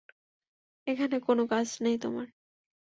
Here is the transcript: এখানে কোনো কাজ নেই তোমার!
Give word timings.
এখানে 0.87 1.15
কোনো 1.27 1.43
কাজ 1.47 1.67
নেই 1.83 1.97
তোমার! 2.03 2.27